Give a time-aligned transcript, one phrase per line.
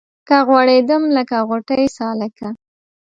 [0.27, 2.49] که غوړېدم لکه غوټۍ سالکه